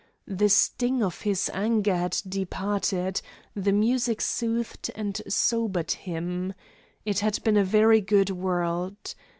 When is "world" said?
8.31-9.13